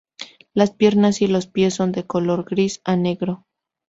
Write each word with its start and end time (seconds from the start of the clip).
Las 0.55 0.71
piernas 0.71 1.21
y 1.21 1.27
los 1.27 1.45
pies 1.45 1.75
son 1.75 1.91
de 1.91 2.07
color 2.07 2.43
gris 2.43 2.81
a 2.85 2.95
negro. 2.95 3.45